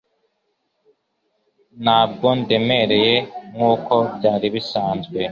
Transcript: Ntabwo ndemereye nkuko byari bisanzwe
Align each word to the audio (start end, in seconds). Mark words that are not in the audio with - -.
Ntabwo 1.83 2.27
ndemereye 2.39 3.13
nkuko 3.53 3.93
byari 4.15 4.47
bisanzwe 4.55 5.19